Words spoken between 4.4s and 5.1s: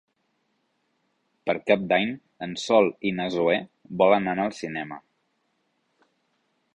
al cinema.